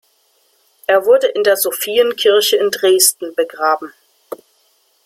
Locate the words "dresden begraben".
2.71-3.93